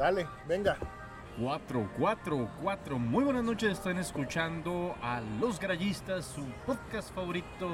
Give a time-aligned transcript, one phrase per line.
[0.00, 0.78] Dale, venga.
[1.38, 2.98] 4, 4, 4.
[2.98, 7.68] Muy buenas noches, están escuchando a Los Grallistas, su podcast favorito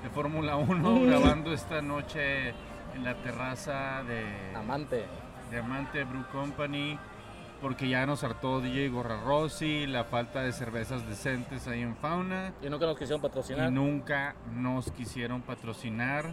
[0.00, 2.50] de Fórmula 1, grabando esta noche
[2.94, 5.06] en la terraza de Amante.
[5.50, 6.96] de Amante Brew Company,
[7.60, 12.52] porque ya nos hartó DJ Gorra Rossi, la falta de cervezas decentes ahí en Fauna,
[12.62, 13.68] Y nunca nos quisieron patrocinar.
[13.68, 16.26] y nunca nos quisieron patrocinar.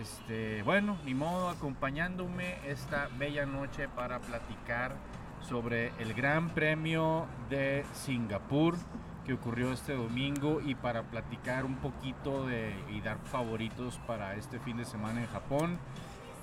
[0.00, 4.94] Este, bueno, ni modo, acompañándome esta bella noche para platicar
[5.40, 8.76] sobre el Gran Premio de Singapur
[9.24, 14.60] que ocurrió este domingo y para platicar un poquito de y dar favoritos para este
[14.60, 15.78] fin de semana en Japón.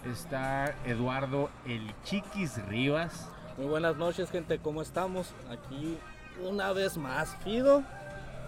[0.03, 3.29] Está Eduardo El Chiquis Rivas.
[3.57, 4.59] Muy buenas noches, gente.
[4.59, 5.33] ¿Cómo estamos?
[5.49, 5.97] Aquí
[6.41, 7.83] una vez más, Fido.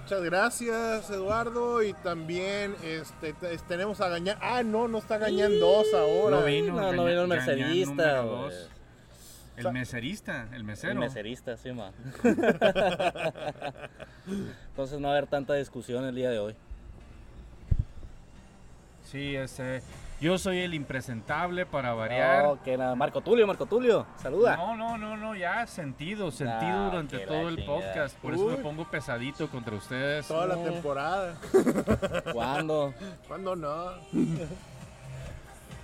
[0.05, 1.82] Muchas gracias, Eduardo.
[1.82, 4.38] Y también este, te- tenemos a Gañán.
[4.40, 6.38] Ah, no, no está Gañán 2 ahora.
[6.41, 6.76] No vino.
[6.94, 8.18] No, vino el mercerista.
[8.22, 8.70] dos.
[9.58, 10.94] El meserista, el mesero.
[10.94, 11.91] El meserista, sí, ma.
[14.70, 16.56] Entonces no va a haber tanta discusión el día de hoy.
[19.11, 19.81] Sí, ese.
[20.21, 22.44] Yo soy el impresentable para variar.
[22.45, 22.95] No, que nada.
[22.95, 24.05] Marco Tulio, Marco Tulio.
[24.16, 24.55] Saluda.
[24.55, 27.80] No, no, no, no, ya sentido, sentido durante todo el chingada.
[27.80, 28.17] podcast.
[28.19, 30.25] Por eso me pongo pesadito contra ustedes.
[30.27, 30.63] Toda la No.
[30.63, 31.36] temporada.
[32.31, 32.93] ¿Cuándo?
[33.27, 33.88] ¿Cuándo no?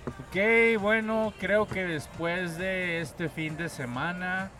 [0.06, 4.50] Ok, bueno, creo que después de este fin de semana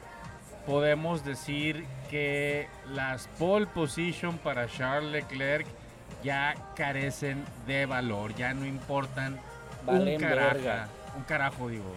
[0.66, 5.66] podemos decir que las pole position para Charles Leclerc
[6.22, 9.40] ya carecen de valor, ya no importan
[9.86, 10.88] Valen un carajo, verga.
[11.16, 11.92] un carajo digo.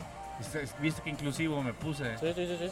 [0.81, 2.17] Viste- que inclusivo me puse.
[2.17, 2.69] Sí, sí, sí, sí.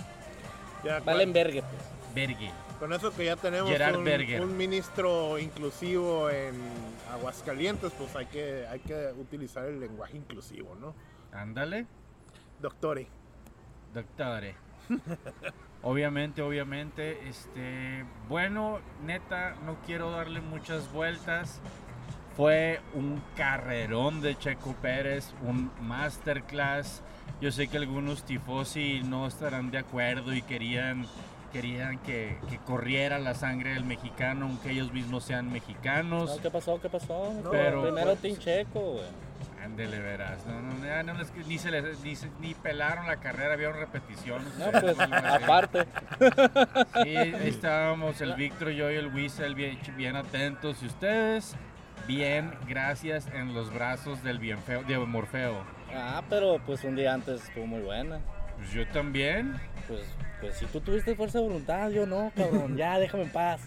[0.84, 1.82] Ya, Valen vergue, pues.
[2.14, 2.52] Vergue.
[2.80, 6.54] Con eso que ya tenemos Gerard un, un ministro inclusivo en
[7.14, 10.94] Aguascalientes, pues hay que, hay que utilizar el lenguaje inclusivo, ¿no?
[11.32, 11.86] Ándale.
[12.60, 13.08] Doctore.
[13.94, 14.56] Doctore.
[15.82, 21.62] obviamente, obviamente, este, bueno, neta, no quiero darle muchas vueltas.
[22.36, 27.04] Fue un carrerón de Checo Pérez, un masterclass.
[27.42, 31.06] Yo sé que algunos tifosi no estarán de acuerdo y querían,
[31.52, 36.36] querían que, que corriera la sangre del mexicano, aunque ellos mismos sean mexicanos.
[36.36, 36.82] No, ¿Qué pasó?
[36.82, 37.34] ¿Qué pasó?
[37.44, 39.34] No, pero, Primero pues- Team Checo, güey.
[39.64, 40.46] Ándele, verás.
[40.46, 41.14] No, no, ya no
[41.48, 44.44] ni, se les, ni, se- ni pelaron la carrera, vieron repetición.
[44.60, 45.86] No, pues, aparte.
[47.04, 50.84] Sí, ahí estábamos el Víctor, yo y el Whistle bien, bien atentos.
[50.84, 51.56] Y ustedes,
[52.08, 55.64] bien, gracias en los brazos del bien feo, de Morfeo.
[55.96, 58.20] Ah, pero pues un día antes estuvo muy buena.
[58.58, 59.56] Pues yo también.
[59.88, 60.02] Pues,
[60.40, 62.78] pues si tú tuviste fuerza de voluntad, yo no, cabrón.
[62.78, 63.62] Ya, déjame en paz.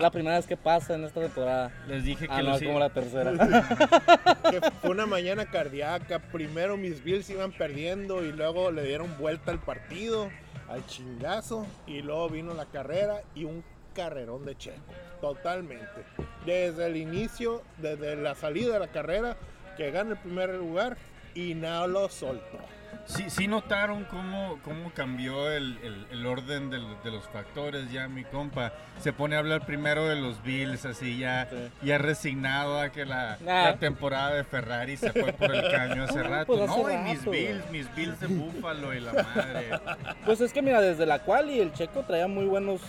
[0.00, 1.72] La primera vez que pasa en esta temporada.
[1.86, 3.32] Les dije que Ah, no, es como la tercera.
[4.50, 6.18] Que fue una mañana cardíaca.
[6.18, 10.30] Primero mis Bills iban perdiendo y luego le dieron vuelta al partido,
[10.68, 11.66] al chingazo.
[11.86, 14.76] Y luego vino la carrera y un carrerón de Checo.
[15.24, 16.04] Totalmente.
[16.44, 19.36] Desde el inicio, desde la salida de la carrera,
[19.78, 20.98] que gana el primer lugar
[21.34, 22.58] y no lo soltó.
[23.06, 28.06] Sí, sí notaron cómo, cómo cambió el, el- el orden del- de los factores ya
[28.06, 28.72] mi compa.
[29.00, 31.56] Se pone a hablar primero de los Bills, así ya, Sí.
[31.86, 33.64] ya resignado a que la, Nah.
[33.64, 36.46] la temporada de Ferrari se fue por el caño hace No, rato.
[36.46, 39.70] pues hace no, y mis rato, Bills, mis Bills de Búfalo y la madre.
[40.26, 42.80] Pues es que mira, desde la cual y el Checo traía muy buenos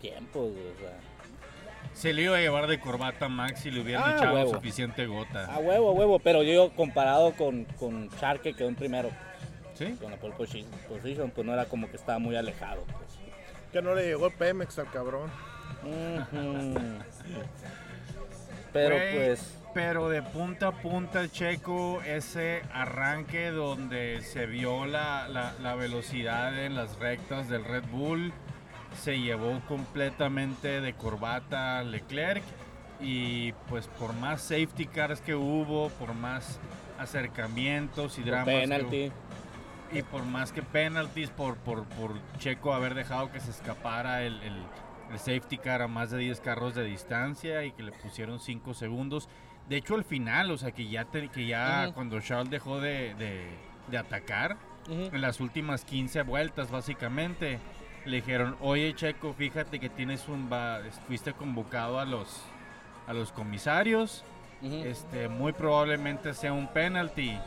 [0.00, 0.96] tiempos, o sea.
[1.98, 4.52] Se le iba a llevar de corbata a Max si le hubieran Ah, echado huevo.
[4.54, 5.46] suficiente gota.
[5.52, 9.10] A huevo, a huevo, pero yo comparado con, con Char que quedó en primero,
[9.74, 9.96] ¿Sí?
[10.00, 12.82] con la pole posi- position, pues no era como que estaba muy alejado.
[12.84, 13.18] Pues.
[13.72, 15.28] Que no le llegó el Pemex al cabrón.
[18.72, 25.54] Pero pues, Pero de punta a punta, Checo, ese arranque donde se vio la, la-
[25.60, 28.32] la velocidad en las rectas del Red Bull,
[28.98, 32.42] se llevó completamente de corbata Leclerc.
[33.00, 36.58] Y pues por más safety cars que hubo, por más
[36.98, 39.12] acercamientos y dramas que penalty.
[39.92, 44.40] y por más que penalties por, por, por Checo haber dejado que se escapara el,
[44.42, 44.62] el-
[45.12, 48.74] el safety car a más de 10 carros de distancia y que le pusieron 5
[48.74, 49.26] segundos.
[49.66, 53.14] De hecho, al final, o sea, que ya, te- que ya cuando Charles dejó de,
[53.14, 53.48] de-
[53.90, 54.58] de atacar,
[55.14, 57.58] en las últimas 15 vueltas básicamente,
[58.08, 60.48] le dijeron, oye Checo, fíjate que tienes un...
[60.52, 62.40] va- fuiste convocado a los,
[63.06, 64.24] a los comisarios,
[64.62, 67.38] este, muy probablemente sea un penalty.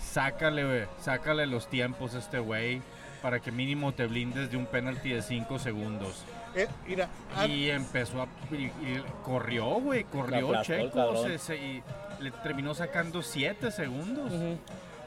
[0.00, 2.82] Sácale, sácale los tiempos a este güey
[3.22, 6.22] para que mínimo te blindes de un penalty de 5 segundos.
[6.54, 8.26] Eh, mira, ah, Y empezó a.
[8.52, 10.90] y- y corrió, güey, corrió Checo.
[11.28, 11.82] se- se- y
[12.20, 14.32] le terminó sacando 7 segundos.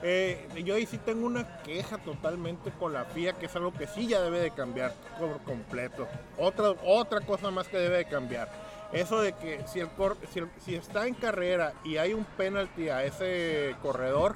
[0.01, 3.85] Eh, yo ahí sí tengo una queja totalmente con la FIA, que es algo que
[3.87, 6.07] sí ya debe de cambiar por completo.
[6.37, 8.49] Otra, otra cosa más que debe de cambiar.
[8.93, 12.23] Eso de que si, el cor- si, el- si está en carrera y hay un
[12.25, 14.35] penalti a ese corredor,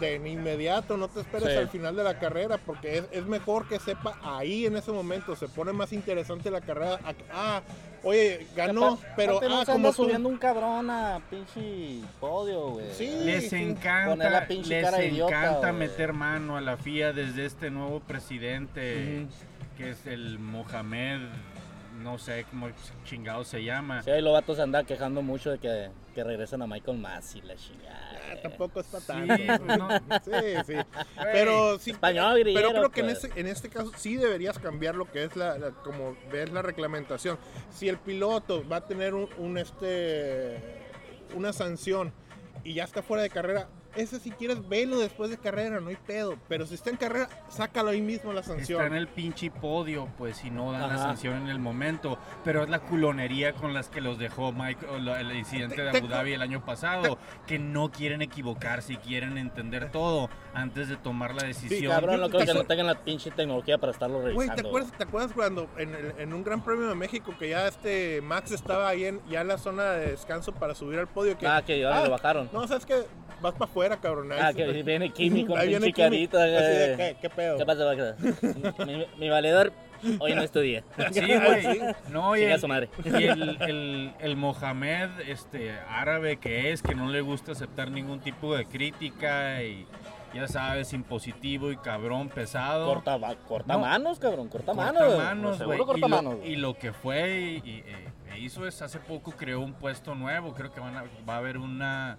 [0.00, 1.56] de inmediato, no te esperes Sí.
[1.56, 5.34] al final de la carrera, porque es, es mejor que sepa ahí en ese momento,
[5.36, 6.98] se pone más interesante la carrera.
[7.32, 7.62] Ah,
[8.06, 12.86] oye, ganó, pero Aparte ah, se como tú- subiendo un cabrón a pinche podio, güey.
[12.92, 13.10] Sí.
[13.24, 17.70] Les encanta, la les cara de idiota, encanta meter mano a la FIA desde este
[17.70, 19.26] nuevo presidente
[19.76, 21.20] que es el Mohamed,
[22.02, 22.68] no sé cómo
[23.04, 24.02] chingado se llama.
[24.02, 27.42] Sí, ahí los vatos se andan quejando mucho de que, que regresen a Michael Massey,
[27.42, 28.05] la chingada.
[28.28, 29.06] Ah, tampoco es para Sí,
[29.36, 29.64] tanto.
[29.64, 29.88] pues no.
[30.24, 30.74] Sí, sí.
[31.32, 31.90] Pero sí.
[31.92, 35.36] Español, pero creo que en este, en este caso sí deberías cambiar lo que es
[35.36, 37.38] la, la- como ves la reglamentación.
[37.70, 40.60] Si el piloto va a tener un, un, este
[41.34, 42.12] una sanción
[42.64, 45.96] y ya está fuera de carrera, ese si quieres velo después de carrera, no hay
[45.96, 46.36] pedo.
[46.48, 48.80] Pero si está en carrera, sácalo ahí mismo la sanción.
[48.80, 50.98] Está en el pinche podio, pues si no dan la Ajá.
[50.98, 52.18] sanción en el momento.
[52.44, 56.32] Pero es la culonería con las que los dejó Mike, el incidente de Abu Dhabi
[56.34, 57.18] el año pasado.
[57.46, 61.92] Que no quieren equivocarse y quieren entender todo antes de tomar la decisión.
[61.92, 64.62] Cabrón, no creo que no tengan la pinche tecnología para estarlo Güey, revisando.
[64.62, 67.66] ¿te acuerdas, ¿te acuerdas cuando en, el- en un Gran Premio de México que ya
[67.68, 71.36] este Max estaba ahí en, ya en la zona de descanso para subir al podio?
[71.38, 72.48] Que, Ah, que ahora Ah, lo bajaron.
[72.52, 72.94] No, sabes que
[73.40, 74.32] vas para afuera, cabrón.
[74.32, 76.44] ahí Ah, que viene Kimi con ahí viene pinche carita.
[76.46, 77.58] ¿qué, qué pedo?
[77.58, 78.16] ¿Qué pasa,
[78.84, 79.72] mi, mi valedor
[80.18, 80.82] hoy no estudia.
[81.12, 81.80] Sí, güey.
[82.10, 82.88] No, y el, su madre.
[83.04, 88.20] y el, el- el Mohamed este, árabe que es, que no le gusta aceptar ningún
[88.20, 89.86] tipo de crítica y
[90.34, 92.86] ya sabes, impositivo y cabrón, pesado.
[92.86, 93.18] Corta,
[93.48, 93.78] corta No.
[93.80, 95.62] manos, cabrón, corta, manos.
[95.62, 95.78] Güey.
[95.78, 96.34] corta y, lo- manos.
[96.44, 100.14] y lo que fue y, y, eh, e hizo es hace poco creó un puesto
[100.14, 100.52] nuevo.
[100.52, 102.18] Creo que van a- va a haber una,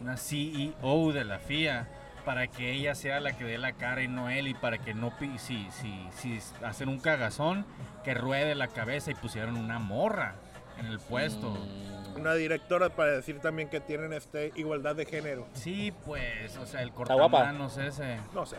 [0.00, 1.88] una CEO de la FIA
[2.24, 4.94] para que ella sea la que dé la cara y no él y para que
[4.94, 7.64] no pi- si, si, si hacen un cagazón
[8.04, 10.34] que ruede la cabeza y pusieron una morra
[10.78, 11.50] en el puesto.
[11.50, 15.46] Mm, Una directora para decir también que tienen este igualdad de género.
[15.54, 18.18] Sí, pues, o sea, el cortamanos ese.
[18.34, 18.56] No sé.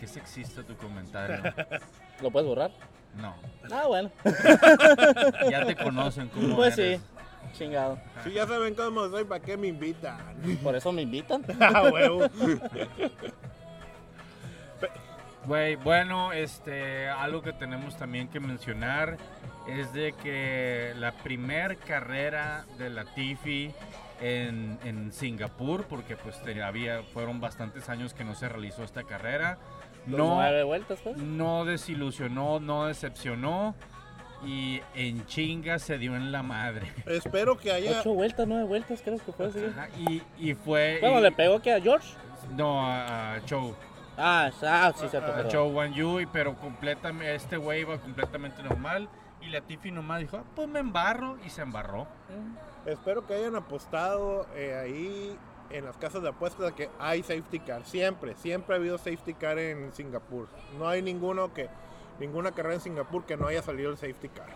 [0.00, 1.42] Qué sexista tu comentario.
[2.22, 2.70] ¿Lo puedes borrar?
[3.16, 3.34] No.
[3.72, 4.10] Ah, bueno.
[5.50, 7.00] Ya te conocen como Pues eres.
[7.00, 7.06] sí.
[7.52, 7.98] Chingado.
[8.22, 10.18] Si ya saben cómo soy, ¿para qué me invitan?
[10.62, 11.44] Por eso me invitan.
[11.60, 12.28] Ah, huevo.
[15.46, 19.18] Güey, bueno, este, algo que tenemos también que mencionar
[19.68, 23.70] es de que la primer carrera de la Tifi
[24.20, 29.58] en, en Singapur, porque pues había, fueron bastantes años que no se realizó esta carrera,
[30.06, 31.16] no, Nueve vueltas, pues.
[31.16, 33.74] no desilusionó, no decepcionó
[34.46, 36.92] y en chinga se dio en la madre.
[37.06, 38.00] Espero que haya.
[38.00, 39.64] Ocho vueltas, nueve vueltas, creo que fue así.
[39.64, 40.98] Ajá, y, y fue...
[41.00, 42.08] Bueno, y- le pegó que a George.
[42.56, 43.74] no, a, a Chow.
[44.16, 45.30] Ah, ah, sí, cierto.
[45.32, 45.50] a perdón.
[45.50, 49.08] Chow Wan Yu, y- pero completamente, este güey iba completamente normal.
[49.42, 52.06] Y la Tiffy nomás dijo, "Ah, pues me embarro, y se embarró.
[52.86, 55.36] Espero que hayan apostado eh, ahí
[55.70, 57.84] en las casas de apuestas de que hay safety car.
[57.84, 60.48] Siempre, siempre ha habido safety car en Singapur.
[60.78, 61.68] No hay ninguno que,
[62.20, 64.48] ninguna carrera en Singapur que no haya salido el safety car.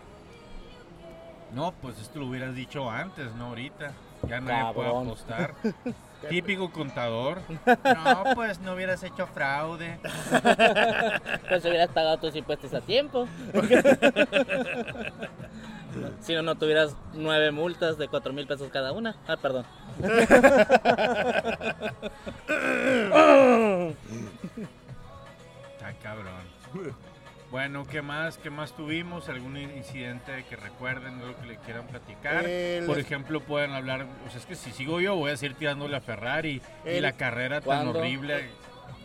[1.53, 3.91] No, pues esto lo hubieras dicho antes, no ahorita.
[4.27, 5.07] Ya nadie puede Cabrón.
[5.07, 5.55] apostar.
[6.29, 7.39] Típico contador.
[8.03, 9.99] No, pues no hubieras hecho fraude.
[11.49, 13.27] Pues hubieras pagado tus impuestos a tiempo.
[16.21, 19.15] si no, no tuvieras nueve multas de cuatro mil pesos cada una.
[19.27, 19.65] Ah, perdón.
[25.77, 26.43] Está cabrón.
[27.51, 28.37] Bueno, ¿qué más?
[28.37, 29.27] ¿Qué más tuvimos?
[29.27, 32.45] ¿Algún incidente que recuerden, algo que le quieran platicar?
[32.45, 35.57] El- Por ejemplo, pueden hablar, o sea, es que si sigo yo voy a seguir
[35.57, 38.49] tirándole a Ferrari y la carrera tan horrible.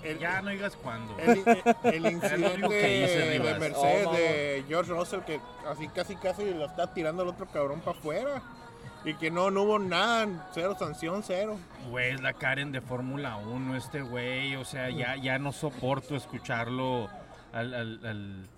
[0.02, 1.16] El, Ya no digas cuándo.
[1.18, 1.44] el, el-
[1.94, 3.40] el lo incidente de.
[3.58, 7.80] Mercedes Oh, de George Russell que así casi casi lo está tirando el otro cabrón
[7.80, 8.42] para afuera.
[9.06, 11.58] Y que no, no hubo nada, cero sanción, cero.
[11.90, 14.56] Güey, es la Karen de Fórmula 1, este güey.
[14.56, 17.08] O sea, ya, ya no soporto escucharlo
[17.54, 18.48] al, al, al,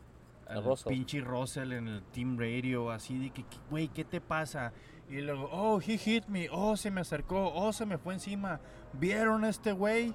[0.49, 0.89] al Russell.
[0.93, 4.73] pinche Russell en el Team Radio, así de que, güey, ¿qué te pasa?
[5.09, 8.61] Y luego, oh, he hit me, oh, se me acercó, oh, se me fue encima.
[8.95, 10.15] ¿Vieron a este güey?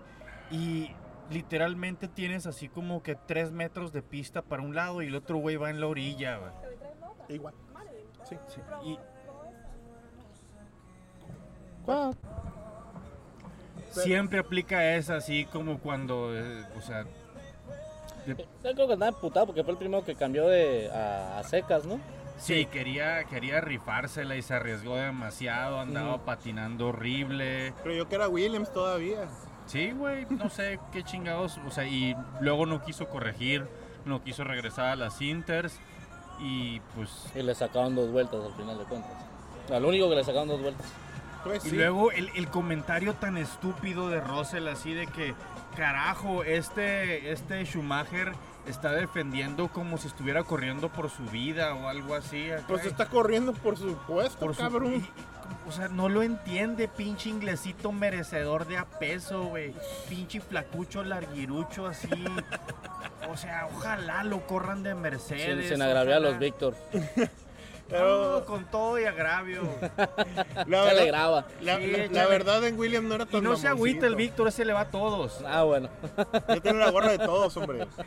[0.50, 0.90] Y
[1.30, 5.38] literalmente tienes así como que tres metros de pista para un lado y el otro
[5.38, 6.52] güey va en la orilla, güey.
[7.30, 7.54] Igual.
[8.24, 8.36] Sí.
[8.48, 8.98] Sí, Y,
[13.92, 17.06] siempre aplica esa, así como cuando, eh, o sea,
[18.28, 18.36] Yo
[18.74, 22.00] creo que andaba emputado porque fue el primero que cambió de a, a secas, ¿no?
[22.38, 27.74] Sí, quería, quería rifársela y se arriesgó demasiado, andaba patinando horrible.
[27.84, 29.28] Creyó que era Williams todavía.
[29.68, 31.60] Sí, güey, no sé qué chingados.
[31.68, 33.68] O sea, y luego no quiso corregir,
[34.06, 35.80] no quiso regresar a las Inters.
[36.40, 37.28] Y pues.
[37.36, 39.12] Y le sacaron dos vueltas al final de cuentas.
[39.72, 40.88] Al único que le sacaron dos vueltas.
[41.44, 41.76] Pues Y sí.
[41.76, 45.36] luego el, el comentario tan estúpido de Russell, así de que,
[45.76, 48.34] carajo, este, este Schumacher
[48.68, 52.52] está defendiendo como si estuviera corriendo por su vida o algo así.
[52.52, 52.64] acá.
[52.68, 55.08] Pues está corriendo por supuesto, por su- cabrón.
[55.68, 59.74] o sea, no lo entiende, pinche inglesito merecedor de a peso, güey.
[60.10, 62.10] Pinche flacucho larguirucho así.
[63.30, 65.70] O sea, ojalá lo corran de Sin, Mercedes.
[65.70, 66.40] sin agraviar a los.
[66.40, 66.76] Víctor.
[67.92, 69.62] Pero No, con todo y agravio.
[69.92, 70.72] la, Se le
[71.04, 71.46] verdad, graba.
[71.62, 72.30] la, Sí, la- la échale.
[72.30, 74.16] verdad en William no era Y tan no se agüita el.
[74.16, 75.42] Víctor, ese le va a todos.
[75.46, 75.90] Ah, bueno.
[76.48, 77.88] Ya tiene la gorra de todos, hombre.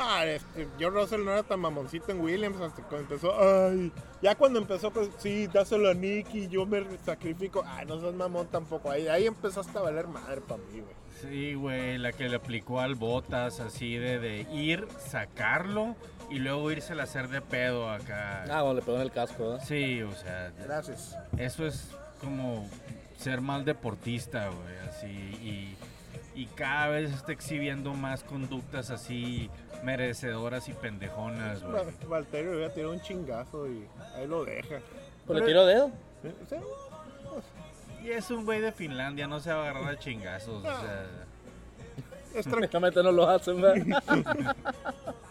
[0.00, 3.34] Ah, este, George Russell no era tan mamoncito en Williams hasta cuando empezó.
[3.68, 3.90] Ay,
[4.22, 7.64] ya cuando empezó con, sí, dáselo a Nicky, yo me sacrifico.
[7.66, 8.92] Ay, no seas mamón tampoco.
[8.92, 10.94] Ahí, ahí empezaste a valer madre para mí, güey.
[11.20, 15.96] Sí, güey, la que le aplicó al Botas, así de, de ir, sacarlo
[16.30, 18.44] y luego irse a hacer de pedo acá.
[18.50, 19.58] Ah, bueno, le pegó en el casco, ¿eh?
[19.64, 21.16] Sí, o sea, Gracias.
[21.36, 21.88] eso es
[22.20, 22.68] como
[23.18, 25.06] ser mal deportista, güey, así.
[25.06, 25.76] Y,
[26.40, 29.50] y cada vez está exhibiendo más conductas así
[29.82, 31.74] merecedoras y pendejonas, güey.
[31.74, 34.76] Va- Valterio le había tirado un chingazo y ahí lo deja.
[35.26, 35.90] Pues le tiró dedo.
[36.22, 36.56] Sí,
[38.04, 41.06] Y es un güey de Finlandia, no se va a agarrar a chingazos, o sea.
[42.34, 44.04] es no lo hacen, ¿verdad?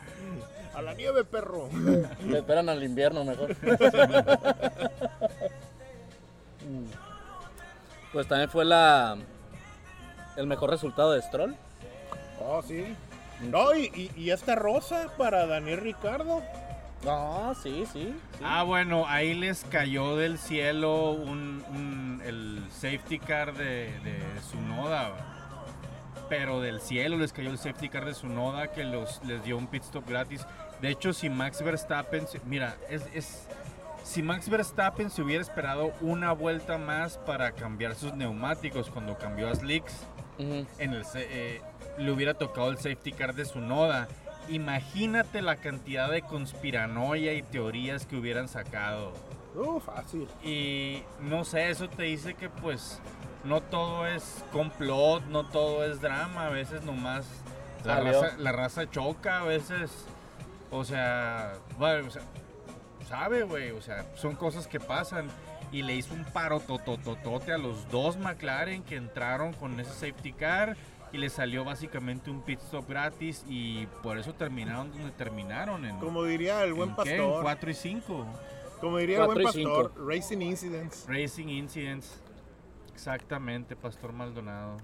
[0.78, 1.70] A la nieve, perro.
[2.26, 3.56] Le esperan al invierno mejor.
[8.14, 9.18] Pues también fue la
[10.38, 11.56] el mejor resultado de Stroll.
[12.40, 12.96] Oh, sí.
[13.42, 16.42] No, y, y, y esta rosa para Daniel Ricardo.
[17.08, 18.16] Ah, sí, sí.
[18.38, 18.44] sí.
[18.44, 25.12] Ah, bueno, ahí les cayó del cielo un, un- el safety car de, de Tsunoda.
[26.30, 29.68] Pero del cielo les cayó el safety car de Tsunoda que los, les dio un
[29.68, 30.46] pit stop gratis.
[30.82, 33.48] De hecho, si Max Verstappen, se- mira, es, es-
[34.04, 39.50] si Max Verstappen se hubiera esperado una vuelta más para cambiar sus neumáticos cuando cambió
[39.50, 39.94] a Slicks,
[40.40, 41.62] en el, se- eh,
[41.98, 44.08] le hubiera tocado el safety car de su noda.
[44.50, 49.12] Imagínate la cantidad de conspiranoia y teorías que hubieran sacado.
[49.56, 50.28] Uh, fácil.
[50.44, 53.00] Y no sé, eso te dice que pues
[53.44, 57.26] no todo es complot, no todo es drama, a veces nomás
[57.84, 59.92] la, raza, la raza choca, a veces,
[60.72, 62.24] o sea, bueno, o sea,
[63.08, 65.28] sabe, güey, o sea, son cosas que pasan.
[65.70, 70.32] Y le hizo un paro totototote a los dos McLaren que entraron con ese safety
[70.32, 70.78] car
[71.12, 75.98] y le salió básicamente un pit stop gratis y por eso terminaron donde terminaron en,
[76.00, 77.16] Como diría el buen ¿en qué?
[77.16, 77.44] En pastor.
[77.44, 78.26] 4 y 5.
[78.80, 81.06] Como diría el buen Cuatro y pastor, Racing Incidents.
[81.08, 82.22] Racing Incidents.
[82.94, 84.78] Exactamente, Pastor Maldonado.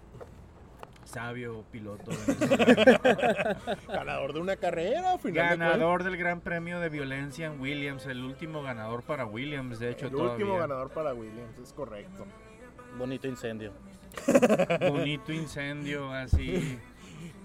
[1.14, 2.10] Sabio piloto.
[3.88, 8.08] Ganador de una carrera, al final de ganador del Gran Premio de Violencia en Williams.
[8.08, 10.08] El último ganador para Williams, de hecho.
[10.08, 12.26] El último ganador para Williams, es correcto.
[12.98, 13.74] Bonito incendio.
[14.90, 16.80] Bonito incendio, así.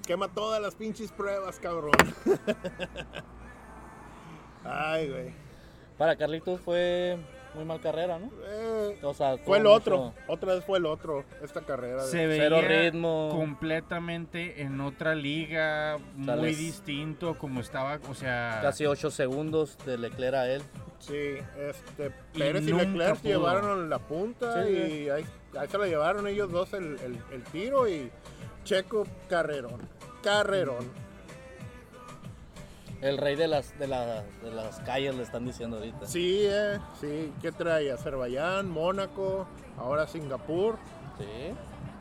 [0.07, 1.93] Quema todas las pinches pruebas, cabrón.
[4.65, 5.33] Ay, güey.
[5.99, 7.19] Para Carlitos fue
[7.55, 8.31] muy mal carrera, ¿no?
[8.47, 9.97] Eh, O sea, fue el otro.
[9.99, 11.25] mucho- Otra vez fue el otro.
[11.43, 12.05] Esta carrera.
[12.05, 13.31] de- Se Cero ritmo.
[13.33, 18.59] completamente en otra liga, muy distinto como estaba, o sea...
[18.63, 20.63] Casi 8 segundos de Leclerc a él.
[20.99, 21.15] Sí,
[21.59, 22.13] este.
[22.35, 23.29] Y Pérez y, nunca Leclerc pudo.
[23.33, 25.25] llevaron la punta Sí, y ahí,
[25.59, 28.11] ahí se la llevaron ellos dos el, el- el tiro y
[28.65, 29.81] Checo carrerón.
[30.23, 31.08] Carrerón.
[33.01, 36.07] El rey de las, de, la- de las calles le están diciendo ahorita.
[36.07, 37.33] Sí, eh, sí.
[37.41, 37.93] ¿Qué trae?
[37.93, 39.47] Azerbaiyán, Mónaco,
[39.79, 40.79] ahora Singapur.
[41.19, 41.25] Sí.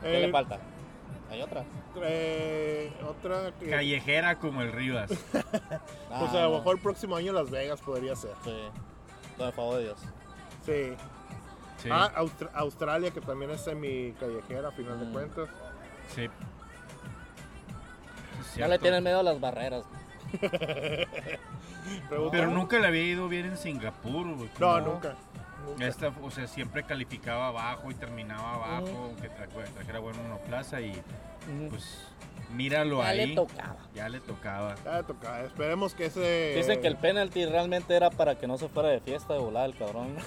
[0.02, 0.58] ¿Qué Eh, le falta?
[1.30, 1.64] Hay otra.
[2.02, 3.70] eh, otra que.
[3.70, 5.10] Callejera como el Rivas.
[6.10, 6.56] Ah, Pues a lo no.
[6.58, 8.30] mejor el próximo año Las Vegas podría ser.
[8.42, 8.56] Sí.
[9.36, 9.98] Con el favor de Dios.
[10.64, 10.94] Sí.
[11.82, 15.12] Sí, Ah, Austra- Australia, que también es semi callejera a final de Mm.
[15.12, 15.48] cuentas.
[16.14, 16.28] sí.
[18.58, 19.84] No le tienen miedo a las barreras.
[22.32, 24.50] Pero nunca le había ido bien en Singapur, güey.
[24.58, 25.14] No, nunca.
[25.66, 25.86] nunca.
[25.86, 30.92] Esta, o sea, siempre calificaba abajo y terminaba abajo, aunque tra- trajera buen monoplaza y
[31.70, 32.06] pues
[32.54, 33.26] míralo Ya ahí.
[33.28, 33.76] le tocaba.
[33.94, 34.74] Ya le tocaba.
[34.84, 35.42] Ya toca.
[35.44, 36.54] Esperemos que ese.
[36.56, 39.66] Dicen que el penalti realmente era para que no se fuera de fiesta de volar
[39.68, 40.16] el cabrón.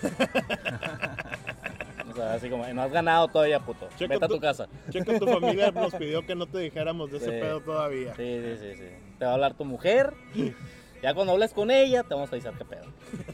[2.29, 3.87] así como, no has ganado todavía, puto.
[3.97, 4.67] Checa Vete a tu- tu casa.
[4.89, 8.13] Checa, tu familia nos pidió que no te dijéramos de ese pedo todavía.
[8.15, 8.89] Sí, sí, sí, sí.
[9.19, 10.13] Te va a hablar tu mujer.
[11.03, 12.85] Ya cuando hables con ella, te vamos a avisar qué pedo.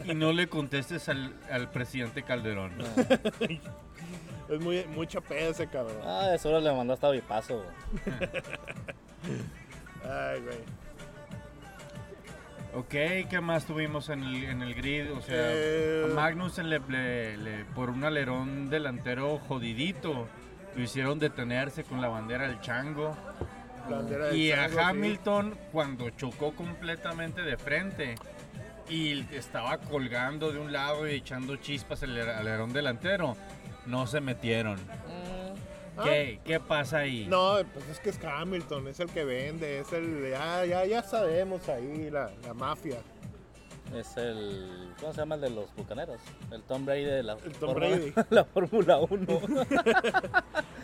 [0.06, 2.72] Y no le contestes al, al presidente Calderón.
[4.50, 5.98] Es muy, mucha peda ese cabrón.
[6.06, 7.56] Ah, de seguro le mandó hasta bipaso.
[7.58, 7.68] güey.
[10.10, 10.58] Ay, güey.
[12.78, 12.90] Ok,
[13.28, 15.12] ¿qué más tuvimos en el, en el grid?
[15.12, 20.28] O sea, Eh, a Magnussen le, le- le- por un alerón delantero jodidito,
[20.76, 23.18] lo hicieron detenerse con la bandera del chango.
[23.90, 24.86] bandera del Y a chango, sí.
[24.86, 28.14] Hamilton, cuando chocó completamente de frente
[28.90, 33.36] y estaba colgando de un lado y echando chispas el aler- alerón delantero,
[33.88, 34.78] no se metieron.
[35.98, 37.26] Mm, ¿Qué, ¿Qué pasa ahí?
[37.28, 40.30] No, pues es que es Hamilton, es el que vende, es el.
[40.32, 43.00] Ya, ya, ya sabemos ahí, la, la mafia.
[43.96, 44.90] Es el.
[45.00, 46.20] ¿Cómo se llama el de los bucaneros?
[46.52, 48.14] El Tom Brady de la, El Tom Fórmula- Brady.
[48.30, 49.42] la Fórmula 1.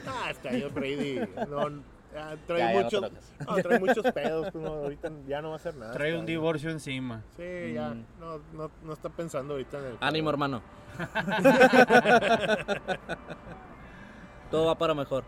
[0.06, 1.20] Ah, está ahí Brady.
[1.50, 1.70] No,
[2.14, 3.02] ya, trae, Ya, ya no te muchos,
[3.48, 4.52] no, trae muchos pedos.
[4.52, 5.94] pues, no, ahorita ya no va a hacer nada.
[5.94, 7.24] Trae un divorcio encima.
[7.38, 7.90] Sí, ya.
[7.90, 8.06] Mm.
[8.20, 9.98] No, no, no está pensando ahorita en el.
[10.02, 10.62] Ánimo, hermano.
[14.54, 15.24] Todo va para mejor.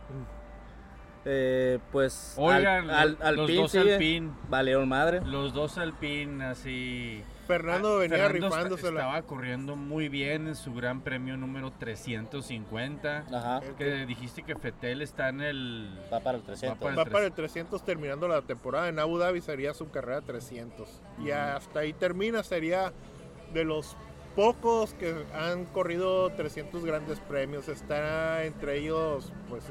[1.26, 2.36] Eh, pues.
[2.38, 3.94] Oigan, al, al, los Alpine dos sigue.
[3.94, 5.22] Alpine, Valieron madre.
[5.26, 7.24] los dos Alpine así...
[7.48, 9.02] Fernando Ah, venía Fernando rifándosela.
[9.02, 13.26] Estaba corriendo muy bien en su gran premio número 350.
[13.34, 13.62] Ajá.
[13.78, 16.00] Que dijiste que Fetel está en el...
[16.14, 16.78] Va para el 300.
[16.78, 18.88] para el Va para el 300 terminando la temporada.
[18.90, 21.02] En Abu Dhabi sería su carrera 300.
[21.24, 22.44] Y hasta ahí termina.
[22.44, 22.94] Sería
[23.54, 23.96] de los
[24.36, 27.68] pocos que han corrido 300 grandes premios.
[27.68, 29.64] Está entre ellos, pues,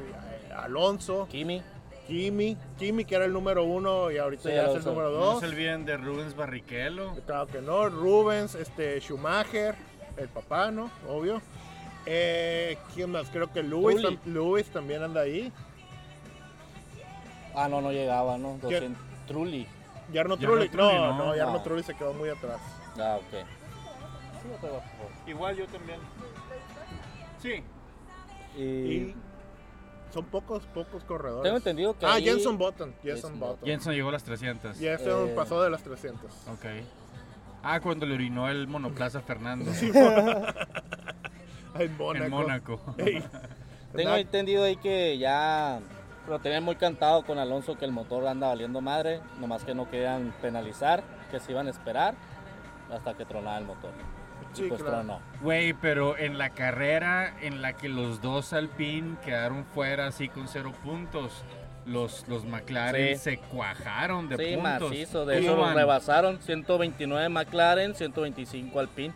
[0.56, 1.62] Alonso, Kimi.
[2.06, 2.56] Kimi.
[2.78, 5.40] Kimi, que era el número uno y ahorita Sí, ya es el número No dos.
[5.40, 7.14] se olviden de Rubens Barrichello.
[7.26, 7.88] Claro que no.
[7.88, 9.74] Rubens, este, Schumacher,
[10.16, 10.90] el papá, ¿no?
[11.08, 11.40] Obvio.
[12.06, 13.28] Eh, ¿Quién más?
[13.30, 15.50] Creo que Lewis, tam- Lewis también anda ahí.
[17.54, 18.58] Ah, no, no llegaba, ¿no?
[18.60, 18.92] ¿Quién?
[18.94, 19.02] 200.
[19.26, 19.66] Trulli.
[20.12, 20.68] Yarno Trulli.
[20.68, 21.26] Trulli, No, no.
[21.26, 21.62] no, Jarno No.
[21.62, 22.58] Trulli se quedó muy atrás.
[22.98, 23.46] Ah, ok.
[24.44, 24.82] Sí, por favor.
[25.26, 25.98] Igual yo también.
[27.42, 27.62] Sí.
[28.56, 29.14] Y, Y
[30.12, 31.42] son pocos, pocos corredores.
[31.42, 32.06] tengo entendido que.
[32.06, 32.94] Ah, ahí- Jenson Button.
[33.02, 33.64] Jenson Jenson Button.
[33.68, 34.78] Jenson llegó a las 300.
[34.78, 36.30] Jenson Eh, pasó de las 300.
[36.52, 36.64] Ok.
[37.62, 39.70] Ah, cuando le orinó el monoplaza a Fernando.
[41.76, 42.24] En Mónaco.
[42.24, 42.80] en Mónaco.
[43.96, 45.80] Tengo entendido ahí que ya
[46.28, 49.90] lo tenían muy cantado con Alonso que el motor anda valiendo madre, nomás que no
[49.90, 51.02] querían penalizar,
[51.32, 52.14] que se iban a esperar
[52.92, 53.90] hasta que tronara el motor.
[54.54, 54.98] Sí, y pues claro.
[54.98, 55.20] tronó.
[55.42, 60.48] Güey, pero en la carrera en la que los dos Alpine quedaron fuera así con
[60.48, 61.42] cero puntos,
[61.86, 63.22] los, los McLaren Sí.
[63.32, 64.90] se cuajaron de Sí, puntos.
[64.90, 69.12] macizo, de ¿Cómo hecho los rebasaron 129 McLaren, 125 Alpine,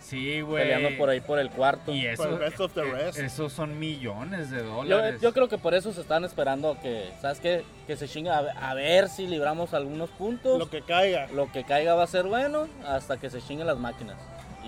[0.00, 0.62] Sí, güey.
[0.64, 1.92] peleando por ahí por el cuarto.
[1.92, 3.18] Y eso, el best of the eh, rest.
[3.18, 5.20] esos son millones de Yo, dólares.
[5.20, 7.64] yo creo que por eso se están esperando que, ¿sabes qué?
[7.86, 10.58] Que se chinga a, ver- a ver si libramos algunos puntos.
[10.58, 11.26] Lo que caiga.
[11.34, 14.16] Lo que caiga va a ser bueno hasta que se chinguen las máquinas.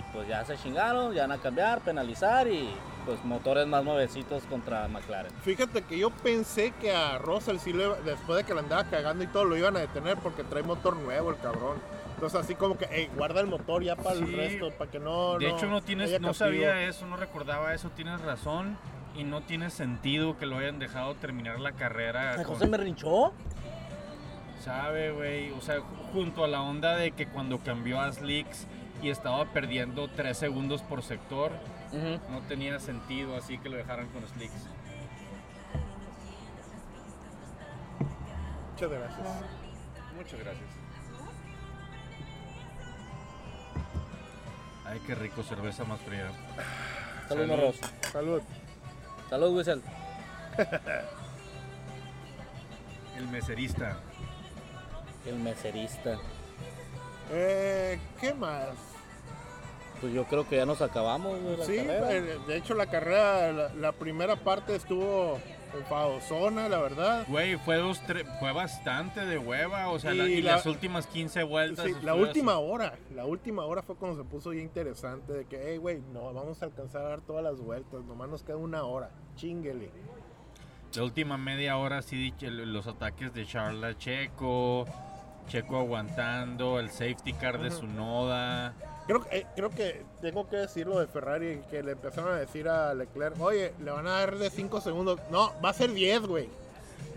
[0.01, 2.71] Y pues ya se chingaron, ya van a cambiar, penalizar y
[3.05, 5.31] pues motores más nuevecitos contra McLaren.
[5.43, 9.25] Fíjate que yo pensé que a Russell sí le, después de que la andaba cagando
[9.25, 11.79] y todo lo iban a detener porque trae motor nuevo el cabrón.
[12.15, 15.39] Entonces así como que, "Ey, guarda el motor ya para el resto, para que no...
[15.39, 16.33] de hecho, no tienes, no castigo".
[16.35, 18.79] sabía eso, no recordaba eso, tienes razón.
[19.17, 22.37] Y no tiene sentido que lo hayan dejado terminar la carrera.
[22.37, 23.33] Con- José me rinchó.
[24.65, 25.51] Sabe, güey.
[25.53, 28.67] O sea, ju- junto a la onda de que cuando cambió a Slicks
[29.03, 31.53] y estaba perdiendo 3 segundos por sector,
[32.31, 34.69] no tenía sentido así que lo dejaran con Slicks.
[38.73, 39.27] Muchas gracias.
[40.17, 40.71] Muchas gracias.
[44.87, 46.31] Ay, qué rico, cerveza más fría.
[47.29, 47.47] Salud, Salud.
[47.47, 47.81] morros.
[48.13, 48.43] Salud.
[49.29, 49.83] Salud, Whistle.
[53.17, 53.99] El meserista.
[55.27, 56.19] El meserista.
[57.31, 58.71] Eh, ¿Qué más?
[60.01, 62.13] Pues yo creo que ya nos acabamos de la Sí, carrera.
[62.13, 65.39] eh, de hecho la carrera, la, la primera parte estuvo
[65.79, 67.25] enfadosona, la verdad.
[67.29, 69.89] Güey, fue, dos, tre- fue bastante de hueva.
[69.91, 71.85] O sea, Y la- y la- las últimas 15 vueltas.
[71.87, 72.63] Sí, la última así.
[72.65, 76.33] hora, la última hora fue cuando se puso ya interesante de que, hey, güey, no
[76.33, 79.91] vamos a alcanzar a dar todas las vueltas, nomás nos queda una hora, chinguele.
[80.95, 84.87] La última media hora sí los ataques de Charles Checo,
[85.47, 87.79] Checo aguantando, el safety car de Ujú.
[87.81, 88.75] su noda.
[89.07, 92.37] Creo, que- eh, creo que tengo que decir lo de Ferrari, que le empezaron a
[92.37, 95.19] decir a Leclerc, oye, le van a dar de 5 segundos.
[95.31, 96.49] No, va a ser 10, güey.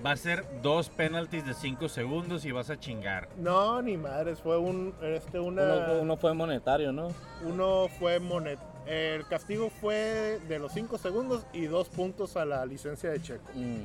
[0.05, 3.27] Va a ser dos penalties de 5 segundos y vas a chingar.
[3.37, 5.61] No, ni madres, fue un, este, una...
[5.63, 7.09] Uno, uno fue monetario, ¿no?
[7.45, 8.59] Uno fue monet.
[8.85, 13.49] El castigo fue de los 5 segundos y dos puntos a la licencia de Checo.
[13.53, 13.83] Mm.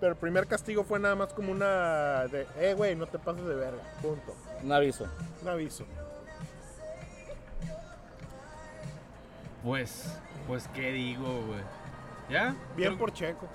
[0.00, 3.44] Pero el primer castigo fue nada más como una de, eh, güey, no te pases
[3.44, 3.82] de verga.
[4.00, 4.34] Punto.
[4.62, 5.04] Un aviso.
[5.42, 5.84] Un aviso.
[9.62, 11.60] Pues, pues qué digo, güey.
[12.30, 12.54] ¿Ya?
[12.76, 13.48] Bien Creo- por Checo.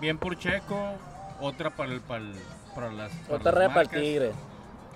[0.00, 0.92] bien por Checo.
[1.40, 2.34] Otra para el, para el-
[2.74, 4.00] para las para Otra las raya para el marcas.
[4.02, 4.32] tigre.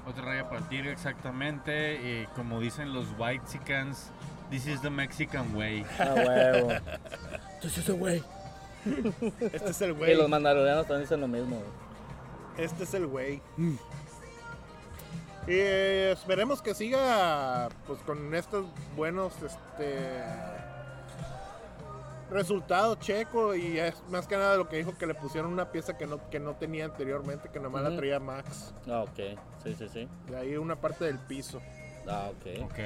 [0.06, 1.94] Otra raya para el tigre, exactamente.
[1.94, 4.10] Y como dicen los White Chicans,
[4.50, 5.84] this is the Mexican way.
[5.98, 6.70] A huevo.
[7.54, 8.22] Entonces ese güey.
[9.40, 10.14] Este es el Y güey.
[10.16, 11.56] los mandalorianos también dicen lo mismo.
[11.56, 12.64] güey.
[12.66, 13.40] Este es el güey.
[15.46, 18.64] Y eh, esperemos que siga pues con estos
[18.96, 20.24] buenos este
[22.30, 25.96] resultados checo y es más que nada lo que dijo que le pusieron una pieza
[25.98, 27.98] que no que no tenía anteriormente que nomás la Ujú.
[27.98, 29.38] traía Max Ah, ok.
[29.62, 30.08] Sí, sí, sí.
[30.28, 31.60] de ahí una parte del piso
[32.08, 32.64] Ah, ok.
[32.64, 32.70] Ok.
[32.70, 32.78] Ok,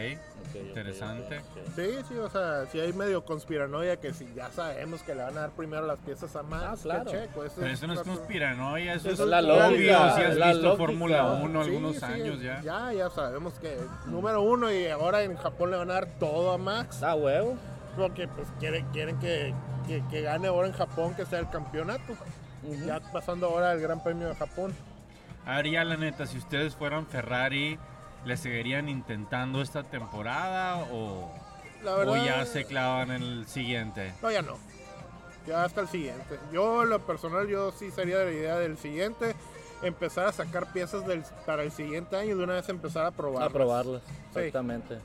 [0.50, 1.38] ok, Interesante.
[1.38, 1.72] ok, ok.
[1.74, 5.37] sí sí o sea si hay medio conspiranoia que si ya sabemos que le van
[5.37, 7.11] a dar primero las piezas a Max Ah, claro.
[7.11, 9.70] a Checo eso Pero eso no es conspiranoia, eso, Eso es es la obvio.
[9.70, 10.76] lógica, Si has la visto.
[10.76, 12.61] Fórmula 1 Sí, algunos sí, años ya.
[12.62, 13.76] Ya, ya sabemos que
[14.07, 17.02] número uno y ahora en Japón le van a dar todo a Max.
[17.02, 17.57] Ah, huevo.
[17.96, 19.52] Porque pues quieren, quieren que,
[19.88, 22.12] que- que gane ahora en Japón, que sea el campeonato.
[22.62, 22.87] Ujú.
[22.87, 24.72] Ya pasando ahora el Gran Premio de Japón.
[25.44, 27.78] A ver, ya la neta, si ustedes fueran Ferrari,
[28.24, 31.33] ¿le seguirían intentando esta temporada o,
[31.83, 32.24] La o verdad.
[32.24, 34.12] ya se clavan en el siguiente?
[34.22, 34.57] No, ya no.
[35.46, 36.38] Ya hasta el siguiente.
[36.52, 39.35] Yo, en lo personal, yo sí sería de la idea del siguiente.
[39.83, 43.11] Empezar a sacar piezas del, para el siguiente año y de una vez empezar a
[43.12, 43.44] probar.
[43.44, 44.02] A probarlas.
[44.35, 44.40] Sí.
[44.40, 44.98] Exactamente.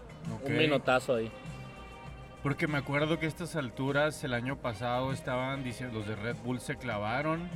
[0.45, 1.31] Un minotazo ahí.
[2.41, 6.35] Porque me acuerdo que a estas alturas el año pasado estaban diciendo, los de Red
[6.43, 7.47] Bull se clavaron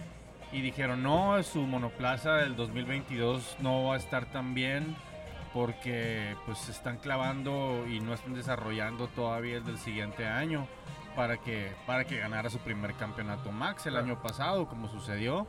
[0.53, 4.95] y dijeron, no, su monoplaza del 2022 no va a estar tan bien
[5.67, 10.67] porque pues se están clavando y no están desarrollando todavía el del siguiente año
[11.15, 14.05] para que, para que ganara su primer campeonato Max el Claro.
[14.05, 15.47] año pasado, como sucedió.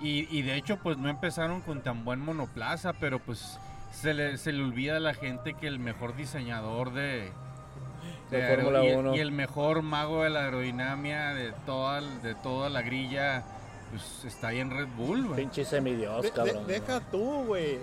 [0.00, 3.58] Y, y de hecho, pues no empezaron con tan buen monoplaza, pero pues
[3.92, 7.30] se le, se le olvida a la gente que el mejor diseñador de,
[8.30, 9.14] Fórmula y, 1.
[9.14, 13.42] y el mejor mago de la aerodinamia de toda, de toda la grilla,
[13.90, 15.40] pues está ahí en Red Bull, güey.
[15.40, 16.66] Pinche semidios, De- de- cabrón.
[16.66, 17.78] deja tú, güey.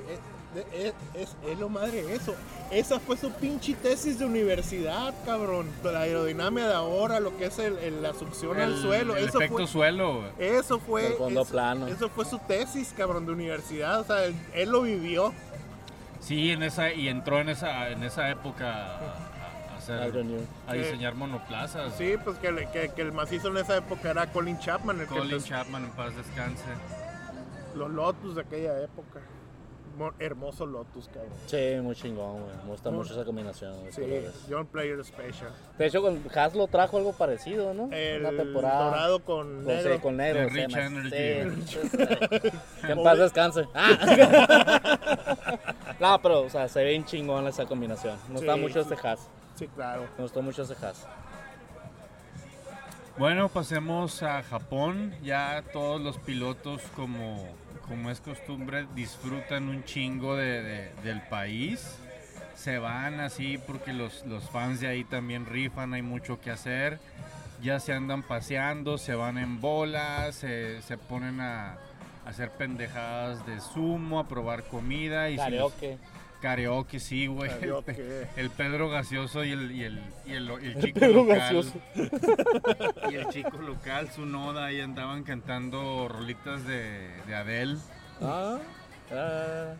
[0.55, 2.33] De- Es, es, es lo madre eso.
[2.71, 5.67] Esa fue su pinche tesis de universidad, cabrón.
[5.83, 9.15] La aerodinámica de ahora, lo que es el, el- la succión al El- suelo.
[9.17, 10.23] el eso efecto fue, suelo.
[10.39, 11.07] Eso fue.
[11.07, 11.87] El fondo eso, plano.
[11.87, 13.99] eso fue su tesis, cabrón, de universidad.
[13.99, 15.33] O sea, él, él lo vivió.
[16.21, 20.39] Sí, en esa, y entró en esa, en esa época a, a hacer, Algo new.
[20.67, 21.93] a diseñar monoplazas.
[21.97, 25.13] Sí, pues que, que, que el macizo en esa época era Colin Chapman, el que
[25.15, 26.63] Colin Chapman en paz descanse.
[27.75, 29.19] los Lotus de aquella época.
[29.97, 31.31] Mo- hermoso Lotus, cabrón.
[31.45, 32.55] Sí, muy chingón, güey.
[32.63, 34.31] Me gusta Muy- mucho esa combinación de Sí, colores.
[34.49, 35.51] John Player Special.
[35.77, 37.89] De hecho, con Haslo trajo algo parecido, ¿no?
[37.91, 38.86] El Una temporada.
[38.86, 39.93] dorado con Con, negro.
[39.95, 40.39] sí, con negro.
[40.41, 41.65] De Rich Energy.
[41.77, 41.97] sí,
[42.86, 43.65] que en paz descanse.
[43.73, 44.99] Ah.
[45.99, 48.17] no, pero, o sea, se ve bien chingón esa combinación.
[48.27, 48.93] Me gusta Sí, mucho sí.
[48.93, 49.27] este Has.
[49.55, 50.03] Sí, claro.
[50.17, 51.08] Me gustó mucho ese Has.
[53.17, 55.13] Bueno, pasemos a Japón.
[55.23, 57.47] Ya todos los pilotos, como,
[57.87, 61.97] como es costumbre, disfrutan un chingo de, de- del país.
[62.55, 66.99] Se van así porque los, los fans de ahí también rifan, hay mucho que hacer.
[67.61, 71.77] Ya se andan paseando, se van en bola, se, se ponen a,
[72.25, 75.29] hacer pendejadas de sumo, a probar comida.
[75.29, 75.73] Y los-
[76.41, 76.99] Karaoke.
[76.99, 77.51] sí, güey.
[78.35, 81.37] El Pedro Gaseoso y el, y el, y el, y el chico Pedro local.
[81.39, 81.73] Gaseoso.
[83.11, 87.77] Y el chico local, su noda, ahí andaban cantando rolitas de, de Adele.
[88.21, 88.57] Ah.
[89.11, 89.73] ah.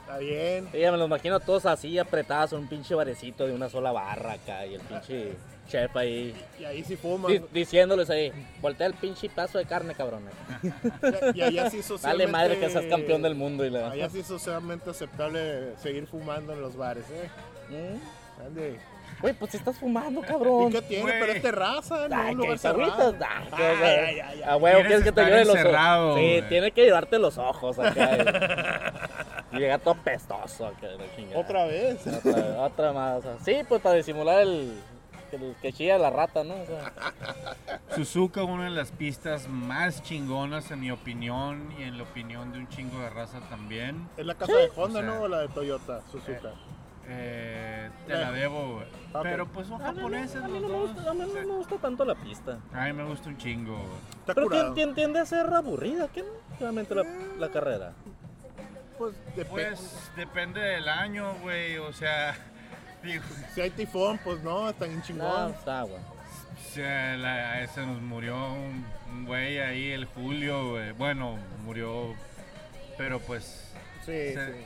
[0.00, 0.68] Está bien.
[0.72, 3.92] Sí, ya me los imagino todos así apretados en un pinche barecito de una sola
[3.92, 5.36] barra acá y el pinche
[5.68, 7.30] chef ahí Y ahí sí fuman.
[7.30, 10.24] di- diciéndoles ahí, voltea el pinche pedazo de carne, cabrón.
[11.34, 12.24] Y allá sí socialmente...
[12.24, 13.90] Dale madre que seas campeón del mundo y la...
[13.90, 17.28] Allá sí es socialmente aceptable seguir fumando en los bares, ¿eh?
[17.70, 18.42] Mm.
[18.46, 18.78] Ande.
[19.20, 20.70] Güey, pues estás fumando, ¿Y cabrón.
[20.70, 21.10] qué tiene?
[21.10, 23.16] Pero es terraza, no Ay, un que lugar cerrado.
[24.46, 26.18] A huevo, Quieres que te llore los ojos.
[26.18, 28.16] Sí, tiene que llevarte los ojos acá.
[29.52, 30.86] y, y llega todo pestoso acá.
[31.34, 32.06] Otra vez.
[32.06, 33.24] Otra, otra más.
[33.44, 34.72] sí, pues para disimular el,
[35.36, 36.54] el que chilla la rata, ¿no?
[36.54, 36.92] O sea,
[37.94, 42.58] Suzuka, una de las pistas más chingonas en mi opinión y en la opinión de
[42.58, 44.08] un chingo de raza también.
[44.16, 45.20] Es la casa de Honda, o sea, ¿no?
[45.22, 46.52] O la de Toyota, Suzuka.
[47.10, 48.86] Eh, te la debo, güey.
[49.14, 49.22] Ok.
[49.22, 50.92] Pero pues son a mí no- japoneses a mí no me dos.
[50.94, 52.58] gusta, a mí no me gusta tanto la pista.
[52.74, 53.98] A mí me gusta un chingo, güey.
[54.20, 54.74] Está Pero curado.
[54.74, 56.22] tien- tien- tiende a ser aburrida, ¿qué?
[56.60, 57.04] Realmente la,
[57.38, 57.92] la carrera.
[58.98, 59.48] Pues, depende.
[59.50, 61.78] Pues depende del año, güey.
[61.78, 62.36] O sea,
[63.12, 65.50] digo, Si hay tifón, pues no, está bien No, chingón.
[65.54, 65.98] está, güey.
[66.72, 70.92] se, la- se nos murió un un güey ahí el Julio, güey.
[70.92, 72.14] Bueno, murió,
[72.98, 73.72] pero pues
[74.04, 74.64] Sí, se- sí.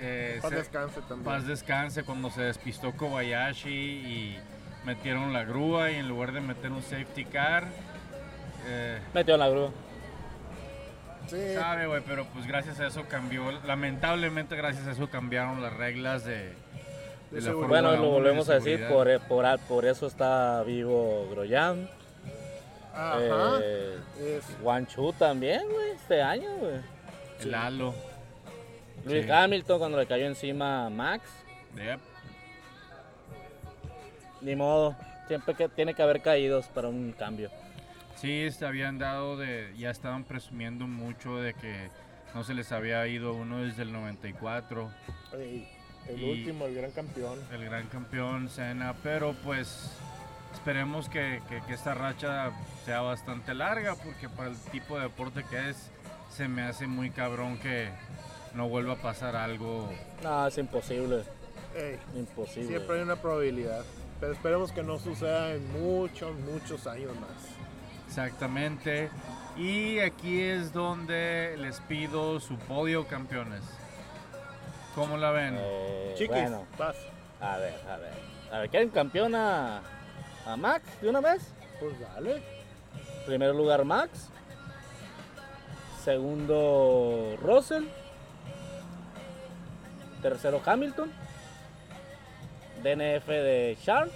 [0.00, 1.24] eh, Paz se- descanse también.
[1.24, 4.38] paz descanse cuando se despistó Kobayashi y,
[4.86, 7.64] metieron la grúa y en lugar de meter un safety car,
[8.66, 9.70] eh, Metió en la grúa.
[11.28, 15.72] Sí, sabe, güey, pero pues gracias a eso cambió, lamentablemente gracias a eso cambiaron las
[15.72, 16.52] reglas de,
[17.34, 20.62] de la Bueno, lo 1 de volvemos a decir, por, e, por, por eso está
[20.62, 21.88] vivo Groyan.
[22.94, 23.58] Ajá.
[23.60, 24.40] Eh,
[24.86, 26.76] Chu también, güey, este año, güey.
[27.40, 27.94] El halo.
[29.04, 29.30] Luis Sí.
[29.30, 31.28] Hamilton cuando le cayó encima a Max.
[31.74, 32.00] Yep.
[34.40, 34.94] Ni modo,
[35.26, 37.50] siempre que tiene que haber caídos para un cambio.
[38.16, 41.88] Sí, este, habían dado de, ya estaban presumiendo mucho de que
[42.34, 44.90] no se les había ido uno desde el 94,
[45.38, 45.68] ey,
[46.08, 47.38] el Y- último, el gran campeón.
[47.52, 49.90] el gran campeón Senna, pero pues
[50.52, 52.50] esperemos que, que- que esta racha
[52.84, 55.90] sea bastante larga porque para el tipo de deporte que es,
[56.30, 57.88] se me hace muy cabrón que
[58.54, 59.90] no vuelva a pasar algo.
[60.22, 61.24] No, es imposible,
[61.74, 62.68] Ey, imposible.
[62.68, 63.84] siempre hay una probabilidad.
[64.20, 67.30] Pero esperemos que no suceda en muchos, muchos años más.
[68.06, 69.10] Exactamente.
[69.56, 73.62] Y aquí es donde les pido su podio, campeones.
[74.94, 75.56] ¿Cómo la ven?
[75.58, 76.96] Eh, Chiquis, bueno, vas.
[77.40, 78.12] a ver, a ver.
[78.52, 79.80] A ver, ¿quieren campeón a,
[80.46, 81.52] a Max de una vez?
[81.80, 82.42] Pues dale.
[83.26, 84.28] Primer lugar Max.
[86.04, 87.84] Segundo Russell.
[90.22, 91.10] Tercero Hamilton.
[92.82, 94.14] DNF de Charles.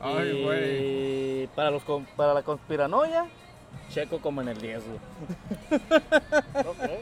[0.00, 1.42] Ay, güey.
[1.42, 3.26] y para, los, con- para la conspiranoia,
[3.90, 4.82] Checo como en el 10.
[4.86, 5.80] güey.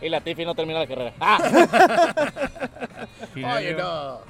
[0.00, 1.12] Y la Tiffy no termina la carrera.
[1.20, 1.38] ¡Ah!
[3.34, 4.20] Oye, no.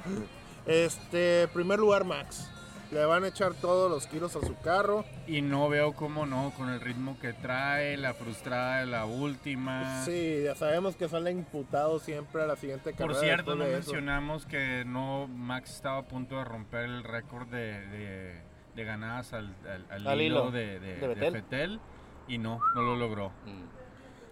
[0.65, 2.51] Este, primer lugar, Max.
[2.91, 5.05] Le van a echar todos los kilos a su carro.
[5.27, 10.03] Y no veo cómo no, con el ritmo que trae, la frustrada de la última.
[10.05, 13.13] Sí, ya sabemos que sale imputado siempre a la siguiente carrera.
[13.13, 17.85] Por cierto, no mencionamos que no Max estaba a punto de romper el récord de,
[17.89, 18.41] de-
[18.75, 21.33] de ganadas al, al- al Al hilo, hilo de, de- de de Vettel.
[21.33, 21.79] Vettel,
[22.27, 23.31] y no, no lo logró.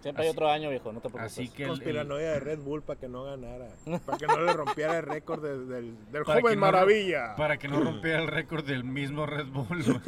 [0.00, 1.32] Siempre hay otro año, viejo, no te preocupes.
[1.32, 3.66] Así que el- el- Conspiranoia de Red Bull para que no ganara.
[4.06, 7.34] Para que no le rompiera el récord de- del, del joven no- maravilla.
[7.36, 9.68] para que no rompiera el récord del mismo Red Bull.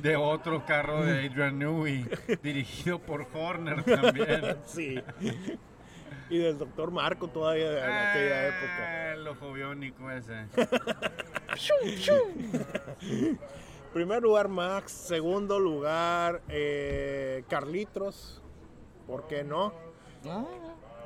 [0.00, 2.06] de otro carro de Adrian Newey,
[2.42, 4.56] dirigido por Horner también.
[4.66, 5.00] Sí.
[6.30, 8.78] Y del doctor Marco todavía de aquella época.
[8.78, 10.46] Ah, El ojo biónico ese.
[13.92, 18.40] Primer lugar Max, segundo lugar eh, Carlitos,
[19.06, 19.74] ¿por qué no?
[20.26, 20.44] Ah,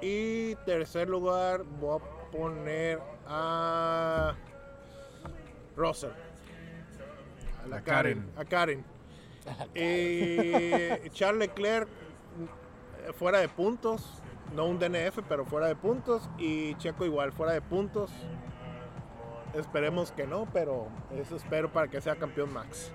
[0.00, 4.34] Y tercer lugar voy a poner a
[5.74, 6.12] Russell.
[7.64, 8.30] A la A Karen.
[8.36, 8.84] A Karen.
[9.74, 11.88] Y Charles Leclerc
[13.16, 14.04] fuera de puntos,
[14.54, 16.28] no un DNF, pero fuera de puntos.
[16.38, 18.12] Y Checo igual fuera de puntos.
[19.54, 22.92] Esperemos que no, pero eso espero para que sea campeón Max.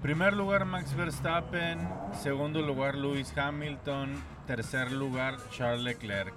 [0.00, 1.78] Primer lugar Max Verstappen,
[2.20, 4.14] segundo lugar Lewis Hamilton,
[4.46, 6.34] tercer lugar Charles Leclerc.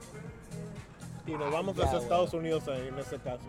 [1.25, 1.97] Y nos vamos hacia.
[1.97, 3.41] Estados Unidos ahí, en este caso.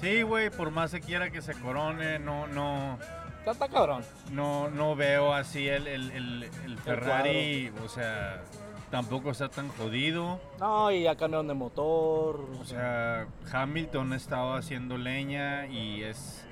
[0.00, 2.96] Sí, güey, por más que quiera que se corone, no, no,
[3.40, 4.04] Está, está cabrón.
[4.30, 8.42] no, no veo así el, el, el- el Ferrari, o sea,
[8.90, 10.40] tampoco está tan jodido.
[10.60, 12.48] No, y ya cambiaron de motor.
[12.60, 16.42] O sea, Hamilton ha estado haciendo leña y es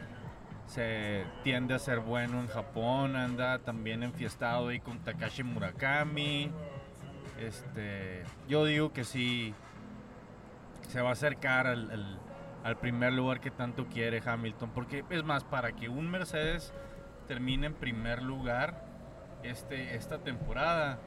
[0.66, 6.50] se tiende a ser bueno en Japón, anda también enfiestado ahí con Takashi Murakami.
[7.38, 9.54] Este, yo digo que sí
[10.88, 12.18] se va a acercar al, al-
[12.64, 16.72] al primer lugar que tanto quiere Hamilton, porque es más para que un Mercedes
[17.28, 18.84] termine en primer lugar
[19.42, 20.98] este esta temporada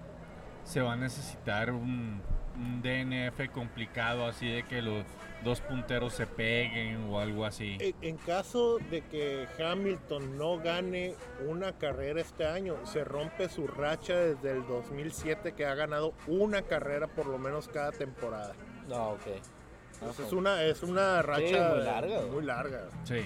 [0.67, 2.21] se va a necesitar un,
[2.57, 5.05] un DNF complicado así de que los
[5.43, 7.77] dos punteros se peguen o algo así.
[8.01, 11.15] En, caso de que Hamilton no gane
[11.47, 16.61] una carrera este año, se rompe su racha desde el 2007 que ha ganado una
[16.63, 18.53] carrera por lo menos cada temporada.
[18.89, 19.21] No, ok.
[19.93, 22.81] Entonces, es una es una racha Sí, muy larga, muy larga.
[23.05, 23.25] Sí.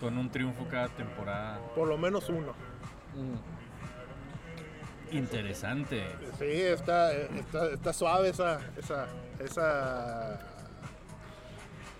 [0.00, 1.60] Con un triunfo cada temporada.
[1.74, 2.52] Por lo menos uno.
[3.14, 3.51] Mm.
[5.12, 6.04] Interesante.
[6.38, 9.06] Sí, está, está, está suave esa, esa,
[9.38, 10.40] esa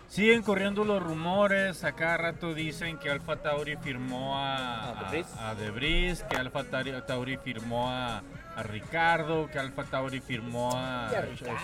[0.08, 5.08] Siguen corriendo los rumores, a cada rato dicen que Alfa Tauri firmó a, A De
[5.10, 5.36] Vries.
[5.38, 8.22] a- a De Vries, que Alfa Tauri, firmó a,
[8.54, 11.12] a Ricardo, que Alfa Tauri firmó a, a.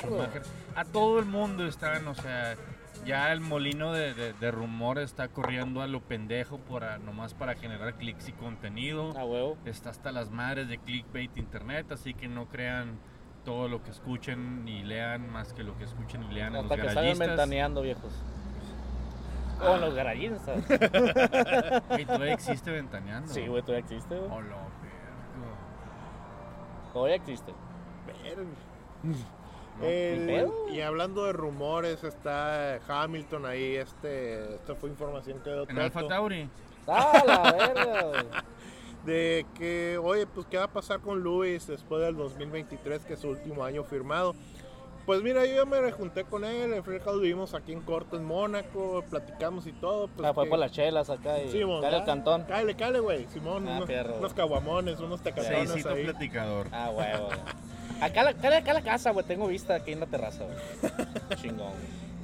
[0.00, 0.42] Schumacher.
[0.74, 2.56] A todo el mundo están, o sea,
[3.04, 7.54] ya el molino de, de- de rumores está corriendo a lo pendejo para, nomás para
[7.54, 9.16] generar clics y contenido.
[9.18, 9.56] A huevo.
[9.64, 12.98] Está hasta las madres de clickbait internet, así que no crean
[13.44, 16.76] todo lo que escuchen y lean, más que lo que escuchen y lean en Hasta
[16.76, 18.12] los que salgan ventaneando, viejos.
[19.61, 20.62] O en los garayistas.
[21.88, 23.32] Güey, todavía existe ventaneando.
[23.32, 24.30] Sí, güey, todavía existe, güey.
[24.30, 26.92] Hola, verga.
[26.92, 27.52] Todavía existe.
[28.06, 28.42] Verga.
[29.82, 33.76] El- y hablando de rumores, está Hamilton ahí.
[33.76, 36.48] Este, esta fue información que dio En Alfa Tauri.
[36.86, 38.24] ¡Ah, la verga, güey!
[39.04, 43.20] de que, oye, pues qué va a pasar con Luis después del 2023, que es
[43.20, 44.34] su último año firmado.
[45.06, 48.16] Pues mira, yo ya me rejunté con él, el Fred lo vivimos aquí en corto
[48.18, 50.08] en Mónaco, platicamos y todo.
[50.08, 52.42] Pues Ah, fue que- por las chelas acá y Simón, dale ah, al cantón.
[52.44, 56.04] Cáele, cáele, güey, Simón, Ah, unos, unos caguamones, unos tecatones ahí.
[56.04, 56.66] platicador.
[56.72, 57.28] Ah, huevo.
[58.00, 59.24] Acá, la- acá, la- acá la casa, güey.
[59.26, 60.94] Tengo vista aquí en la terraza, güey.
[61.42, 61.72] Chingón.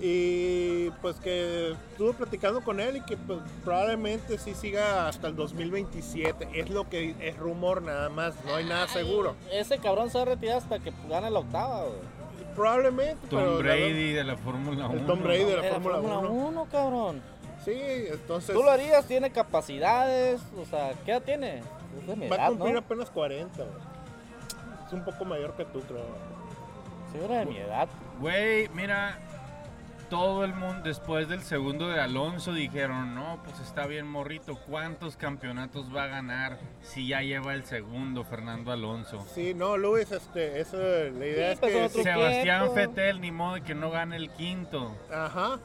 [0.00, 5.36] Y pues que estuve platicando con él y que pues, probablemente sí siga hasta el
[5.36, 6.48] 2027.
[6.52, 9.34] Es lo que es rumor nada más, no hay nada seguro.
[9.52, 12.14] Ese cabrón se va a retirar hasta que gane la octava, güey.
[12.54, 14.98] Probablemente, Tom Brady de la Fórmula 1.
[15.00, 16.30] El Tom Brady de la Fórmula 1.
[16.30, 17.22] 1, cabrón.
[17.64, 20.40] Sí, entonces Tú lo harías, tiene capacidades.
[20.60, 21.62] O sea, ¿qué edad tiene?
[22.00, 22.80] Es de mi va a cumplir ¿no?
[22.80, 23.56] apenas 40.
[23.56, 23.93] güey.
[24.86, 26.06] Es un poco mayor que tú, creo.
[27.12, 27.88] Sí, era de mi edad.
[28.20, 29.18] Güey, mira,
[30.10, 35.16] todo el mundo después del segundo de Alonso dijeron, no, pues está bien morrito, ¿cuántos
[35.16, 39.24] campeonatos va a ganar si ya lleva el segundo Fernando Alonso?
[39.34, 42.02] Sí, no, Luis, este, eso, la idea Sí, es pues, que...
[42.02, 42.74] Sebastián tiempo.
[42.74, 44.94] Fettel, ni modo de que no gane el quinto.
[45.12, 45.58] Ajá.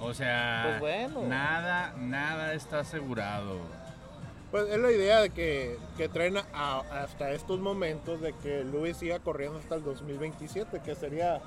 [0.00, 1.28] O sea, Pues bueno.
[1.28, 3.58] nada, nada está asegurado.
[4.50, 8.96] Pues es la idea de que, que traen a- hasta estos momentos de que Luis
[8.96, 11.40] siga corriendo hasta el 2027, que sería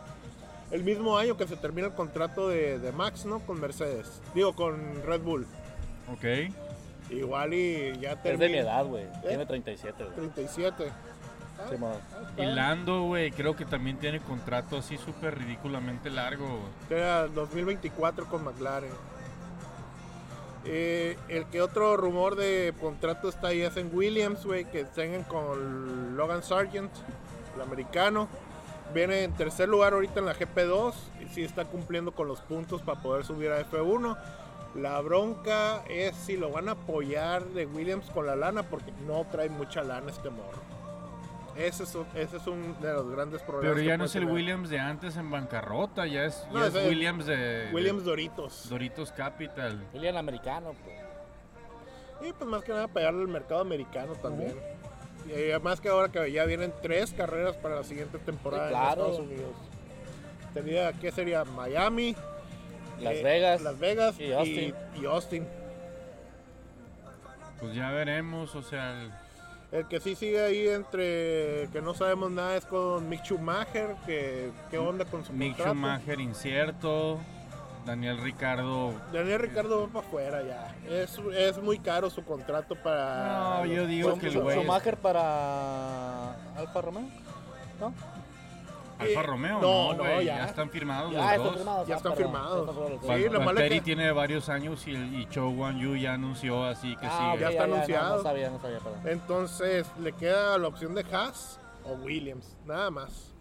[0.69, 3.39] el mismo año que se termina el contrato de, de Max, ¿no?
[3.39, 4.21] Con Mercedes.
[4.35, 5.47] Digo, con Red Bull.
[6.13, 6.51] ¿Ok?
[7.09, 8.45] Igual y ya Es termina.
[8.45, 9.05] de mi edad, güey.
[9.27, 10.15] Tiene 37, güey.
[10.15, 10.85] 37.
[10.87, 12.41] Ah, Sí.
[12.41, 16.59] Y Lando, güey, creo que también tiene contrato así súper ridículamente largo.
[16.89, 18.89] Era 2024 con McLaren.
[20.65, 25.23] Eh, el que otro rumor de contrato está ahí es en Williams, güey, que tengan
[25.23, 26.91] con Logan Sargent,
[27.55, 28.27] el americano.
[28.93, 30.93] Viene en tercer lugar ahorita en la GP2
[31.23, 34.17] y sí está cumpliendo con los puntos para poder subir a F1.
[34.75, 39.25] La bronca es si lo van a apoyar de Williams con la lana porque no
[39.31, 40.70] trae mucha lana este morro.
[41.55, 43.75] Ese es, un- ese es un de los grandes problemas.
[43.75, 44.33] Pero ya no es el tener.
[44.35, 48.03] Williams de antes en bancarrota, ya es, ya No, es es el Williams de, Williams
[48.03, 48.69] de Doritos.
[48.69, 49.85] Doritos Capital.
[49.93, 52.29] William americano, pues.
[52.29, 54.55] Y pues más que nada pegarle al mercado americano también.
[55.27, 58.89] Y además que ahora que ya vienen tres carreras para la siguiente temporada Sí, claro.
[59.05, 59.55] en Estados Unidos.
[60.53, 61.43] Sería, ¿qué sería?
[61.45, 62.15] Miami,
[62.99, 63.61] Las eh, Vegas.
[63.61, 64.75] Las Vegas y Austin.
[65.01, 65.47] y Austin.
[67.59, 69.11] Pues ya veremos, o sea, el-
[69.71, 74.51] El que sí sigue ahí entre que no sabemos nada es con Mick Schumacher, que
[74.69, 75.69] qué onda con su Mick contrato.
[75.73, 77.19] Schumacher incierto,
[77.85, 78.93] Daniel Ricardo.
[79.13, 80.75] Daniel Ricardo va para afuera ya.
[80.89, 83.59] Es, es muy caro su contrato para...
[83.59, 87.07] No, yo digo que el güey es- Schumacher para Alfa Romeo.
[87.79, 87.93] ¿No?
[89.01, 90.21] Alfa Eh, Romeo, no, no, ya.
[90.37, 90.45] ya.
[90.45, 91.55] están firmados Ya los están dos.
[91.57, 91.87] firmados.
[91.87, 92.69] Ya están firmados.
[93.01, 96.95] Sí, Val- Valtteri que- tiene varios años y, y Cho Wan Yu ya anunció así
[96.97, 97.41] que Ah, sigue.
[97.43, 98.17] Ya está anunciado.
[98.17, 98.99] No, sabía, no sabía, perdón.
[99.07, 103.33] Entonces le queda la opción de Haas o Williams, nada más.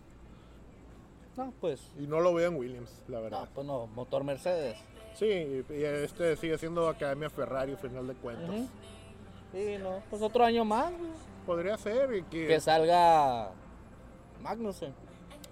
[1.36, 1.80] No, pues.
[1.98, 3.40] Y no lo veo en Williams, la verdad.
[3.40, 4.76] No, pues no, motor Mercedes.
[5.14, 5.26] Sí,
[5.68, 8.50] y este sigue siendo Academia Ferrari, al final de cuentas.
[9.52, 11.10] Sí, no, pues otro año más, güey.
[11.46, 13.50] Podría ser, y que, Que salga
[14.42, 14.94] Magnussen.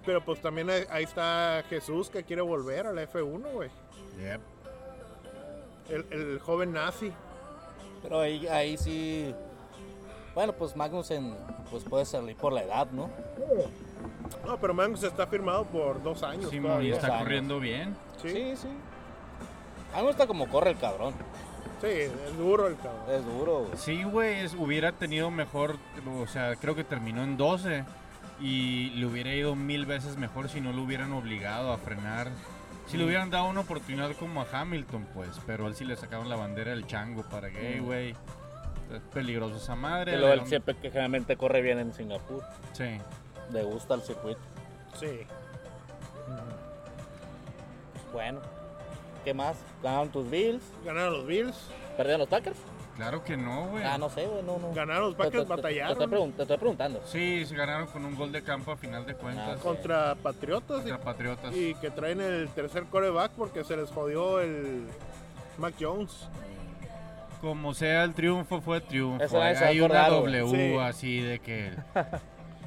[0.05, 3.69] Pero pues también ahí, está Jesús que quiere volver a la F1, güey.
[4.19, 4.41] Yep.
[5.89, 7.11] El, el joven nazi.
[8.01, 9.33] Pero ahí, ahí sí.
[10.33, 11.35] Bueno, pues Magnussen
[11.69, 13.09] pues puede salir por la edad, ¿no?
[14.45, 16.49] No, pero Magnus está firmado por dos años.
[16.49, 17.19] Sí, y está años.
[17.19, 17.95] corriendo bien.
[18.21, 18.67] Sí, Sí, sí.
[19.93, 21.13] A mí me gusta como corre el cabrón.
[21.81, 23.03] sí, es duro el cabrón.
[23.09, 23.77] Es duro, güey.
[23.77, 25.77] Sí, güey, hubiera tenido mejor,
[26.21, 27.83] o sea, creo que terminó en 12
[28.41, 32.29] y le hubiera ido mil veces mejor si no lo hubieran obligado a frenar.
[32.87, 35.95] Si le hubieran dado una oportunidad como a Hamilton, pues, pero a él sí le
[35.95, 37.85] sacaron la bandera del chango para que, "Ey, Mm.
[37.85, 40.15] güey, es peligroso esa madre.
[40.15, 42.43] Y luego él siempre que generalmente corre bien en Singapur.
[42.73, 42.97] Sí.
[43.51, 44.39] Le gusta el circuito.
[44.99, 45.19] Sí.
[47.93, 48.39] Pues bueno.
[49.23, 49.57] ¿Qué más?
[49.83, 50.63] ¿Ganaron tus Bills?
[50.85, 51.55] Ganaron los Bills,
[51.97, 52.57] ¿Perdieron los Packers?
[52.99, 53.81] Claro que no, güey.
[53.85, 54.73] Ah, no sé, güey, no, no.
[54.73, 57.01] ganaron los Packers, te- Te, batallaron estoy te estoy preguntando.
[57.05, 60.79] Sí, se ganaron con un gol de campo a final de cuentas Ah, contra Patriotas
[60.85, 61.55] y contra Patriotas.
[61.55, 64.83] Y que traen el tercer coreback porque se les jodió el
[65.57, 66.27] Mac Jones.
[67.39, 69.23] Como sea, el triunfo fue triunfo.
[69.23, 70.49] Eso Hay una W.
[70.51, 70.77] Sí.
[70.77, 71.71] así de que...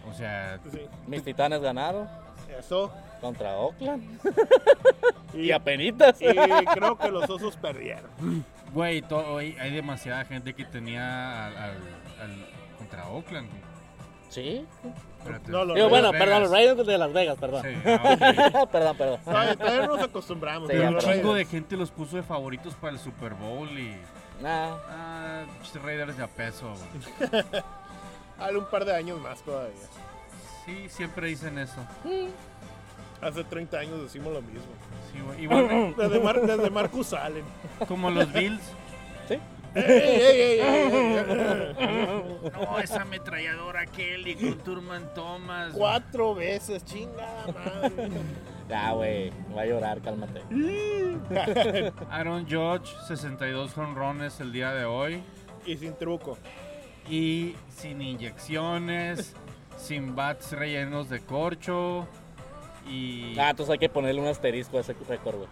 [0.06, 2.08] O O sea, Sí, Mis titanes ganaron
[2.58, 2.90] eso.
[3.20, 4.18] contra Oakland.
[5.34, 6.20] Y, Y apenitas.
[6.22, 6.26] y
[6.74, 8.10] creo que los osos perdieron.
[8.72, 11.70] Güey, to- hay hay demasiada gente que tenía al, al-
[12.20, 12.46] al-
[12.78, 13.48] contra Oakland.
[14.28, 14.66] Sí.
[15.18, 15.50] Espérate.
[15.52, 16.24] No, los Digo, bueno, Vegas.
[16.26, 17.62] perdón, los Raiders de Las Vegas, perdón.
[17.62, 18.70] Sí, ah, ok.
[18.70, 19.20] perdón, perdón.
[19.24, 20.68] Todavía, todavía no nos acostumbramos.
[20.70, 23.94] Sí, un chingo de gente los puso de favoritos para el Super Bowl y.
[24.40, 24.74] Nah.
[24.88, 25.44] Ah,
[25.84, 26.72] Raiders de a peso,
[28.56, 29.76] un par de años más todavía.
[30.66, 31.76] Sí, siempre dicen eso.
[33.20, 34.62] Hace 30 años decimos lo mismo.
[35.12, 35.42] Sí, güey.
[35.44, 37.44] Igual Desde, Mar- desde Marcus Allen.
[37.88, 38.62] como los Bills.
[39.28, 39.38] ¿Sí?
[39.74, 42.50] ¡Ey, ey, ey, ey, ey, ey!
[42.52, 45.72] No, esa ametralladora Kelly con Turman Thomas.
[45.74, 48.08] Cuatro veces, chingada madre.
[48.68, 49.32] Ya, güey.
[49.56, 50.40] Va a llorar, cálmate.
[52.10, 55.22] Aaron Judge, 62 jonrones el día de hoy.
[55.66, 56.36] y sin truco.
[57.08, 59.34] Y sin inyecciones,
[59.76, 62.06] sin bats rellenos de corcho.
[62.86, 63.38] Y.
[63.38, 65.48] Ah, entonces hay que ponerle un asterisco a ese récord, güey.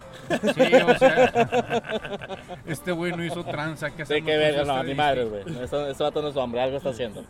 [0.53, 2.39] Sí, o sea.
[2.65, 3.89] Este güey no hizo tranza.
[3.91, 5.03] ¿qué Sí, que verga, no, estadística?
[5.03, 5.63] madre, güey.
[5.63, 7.23] Eso, ese vato no es hombre, algo está haciendo.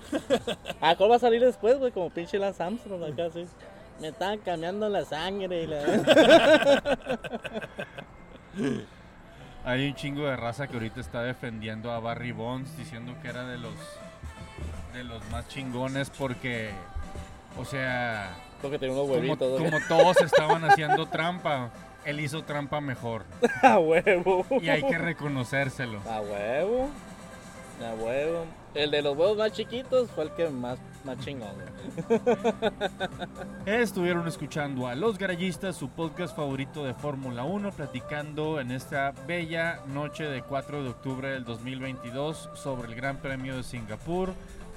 [0.82, 1.92] Ah, ¿cuál va a salir después, güey?
[1.92, 3.46] Como pinche Lance Armstrong acá, sí.
[4.00, 5.82] Me están cambiando la sangre y la...
[9.64, 13.46] Hay un chingo de raza que ahorita está defendiendo a Barry Bonds diciendo que era
[13.46, 13.74] de los
[14.94, 16.72] de los más chingones porque
[17.58, 19.72] o sea, que unos como, huevitos, güey.
[19.72, 21.72] como todos estaban haciendo trampa,
[22.06, 23.26] él hizo trampa mejor
[23.62, 24.46] A huevo.
[24.62, 26.00] y hay que reconocérselo.
[26.10, 26.90] A huevo.
[27.82, 28.46] A huevo.
[28.74, 31.50] El de los huevos más chiquitos fue el que más, más chingón.
[33.66, 39.82] Estuvieron escuchando a Los Garayistas, su podcast favorito de Fórmula 1, platicando en esta bella
[39.88, 44.34] noche de 4 de octubre del 2022 sobre el Gran Premio de Singapur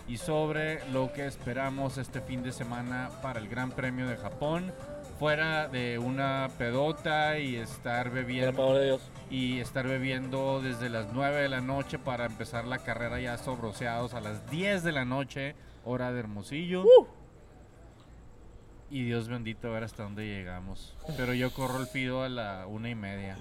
[0.07, 4.73] y sobre lo que esperamos este fin de semana para el Gran Premio de Japón.
[5.19, 9.01] Fuera de una pedota y estar bebiendo Dios.
[9.31, 14.13] y estar bebiendo desde las 9 de la noche para empezar la carrera ya sobroseados
[14.15, 16.85] a las 10 de la noche, hora de Hermosillo.
[18.91, 20.97] Y Dios bendito a ver hasta dónde llegamos.
[21.17, 23.39] Pero yo corro el pido a la una y media.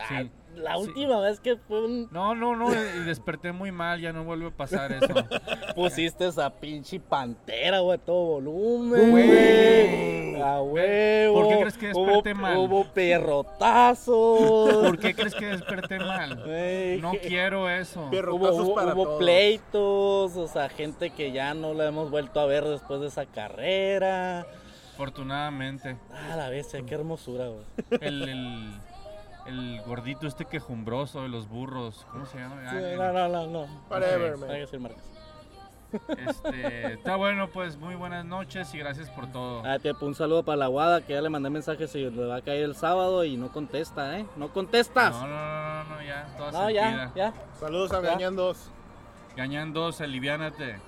[0.00, 0.30] Ah, Sí.
[0.56, 0.80] la Sí.
[0.82, 2.08] última vez que fue un...
[2.10, 5.06] No, no, no, y desperté muy mal, ya no vuelve a pasar eso.
[5.76, 9.10] pusiste esa pinche pantera, güey, a todo volumen.
[9.10, 10.40] Güey.
[10.40, 11.34] A huevo.
[11.34, 12.56] ¿Por qué crees que desperté hubo, mal?
[12.56, 14.72] Hubo perrotazos.
[14.86, 16.42] ¿Por qué crees que desperté mal?
[16.44, 18.08] Güey, No quiero eso.
[18.10, 18.34] Pierro.
[18.34, 19.18] Hubo, Perrotazos hubo- para hubo todos.
[19.18, 23.26] pleitos, o sea, gente que ya no la hemos vuelto a ver después de esa
[23.26, 24.46] carrera.
[24.94, 25.96] Afortunadamente.
[26.12, 27.64] Ah, la bestia, qué hermosura, güey.
[28.02, 28.70] El, el,
[29.46, 32.06] el gordito este quejumbroso de los burros.
[32.12, 32.70] ¿Cómo se llama?
[32.70, 33.66] Sí, el- no, no, no, no.
[33.90, 34.50] Whatever, man.
[34.50, 35.04] hay que decir marcas.
[36.18, 39.62] Este, está bueno, pues muy buenas noches y gracias por todo.
[39.64, 42.36] Ah, te un saludo para la guada que ya le mandé mensaje si le va
[42.36, 44.26] a caer el sábado y no contesta, ¿eh?
[44.36, 45.12] No contestas.
[45.12, 47.12] No, no, no, no, no, ya, toda No, ya, sentida.
[47.16, 47.34] ya.
[47.58, 48.10] Saludos a Ya.
[48.10, 48.70] Gañandos.
[49.36, 50.78] Gañan dos, aliviánate.